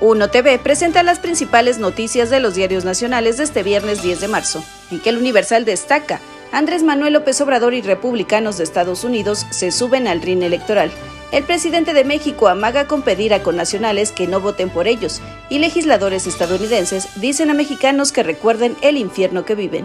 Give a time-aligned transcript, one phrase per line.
[0.00, 4.28] Uno TV presenta las principales noticias de los diarios nacionales de este viernes 10 de
[4.28, 6.20] marzo, en que el Universal destaca
[6.52, 10.92] Andrés Manuel López Obrador y republicanos de Estados Unidos se suben al rin electoral.
[11.32, 15.58] El presidente de México amaga con pedir a connacionales que no voten por ellos, y
[15.58, 19.84] legisladores estadounidenses dicen a mexicanos que recuerden el infierno que viven.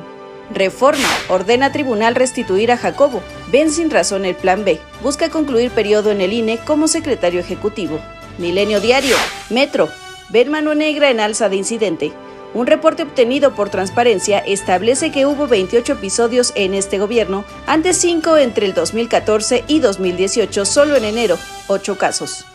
[0.53, 1.07] Reforma.
[1.27, 3.23] Ordena tribunal restituir a Jacobo.
[3.51, 4.79] Ven sin razón el plan B.
[5.01, 7.99] Busca concluir periodo en el INE como secretario ejecutivo.
[8.37, 9.15] Milenio Diario.
[9.49, 9.89] Metro.
[10.29, 12.13] Ven mano negra en alza de incidente.
[12.53, 18.37] Un reporte obtenido por Transparencia establece que hubo 28 episodios en este gobierno, antes 5
[18.37, 22.45] entre el 2014 y 2018, solo en enero, 8 casos.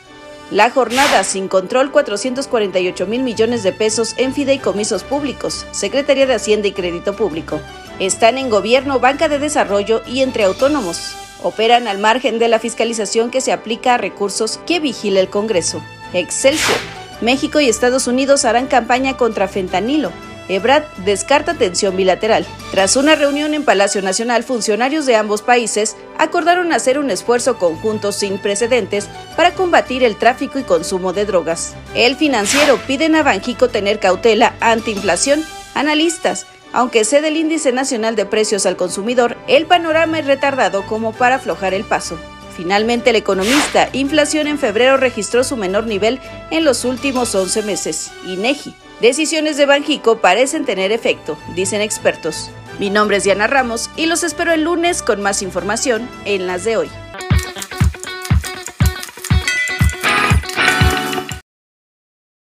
[0.51, 6.69] La jornada sin control 448 mil millones de pesos en fideicomisos públicos, Secretaría de Hacienda
[6.69, 7.61] y Crédito Público.
[7.99, 11.15] Están en gobierno, banca de desarrollo y entre autónomos.
[11.43, 15.83] Operan al margen de la fiscalización que se aplica a recursos que vigila el Congreso.
[16.15, 16.98] Excelsior.
[17.21, 20.13] México y Estados Unidos harán campaña contra fentanilo.
[20.49, 22.47] Ebrard descarta tensión bilateral.
[22.71, 28.13] Tras una reunión en Palacio Nacional, funcionarios de ambos países acordaron hacer un esfuerzo conjunto
[28.13, 31.75] sin precedentes para combatir el tráfico y consumo de drogas.
[31.95, 35.45] El financiero piden a Banjico tener cautela ante inflación.
[35.75, 41.13] Analistas, aunque cede el índice nacional de precios al consumidor, el panorama es retardado como
[41.13, 42.19] para aflojar el paso.
[42.59, 46.19] Finalmente, el economista, inflación en febrero registró su menor nivel
[46.51, 48.11] en los últimos 11 meses.
[48.27, 48.75] INEGI.
[49.01, 52.51] Decisiones de Banjico parecen tener efecto, dicen expertos.
[52.81, 56.65] Mi nombre es Diana Ramos y los espero el lunes con más información en las
[56.65, 56.91] de hoy.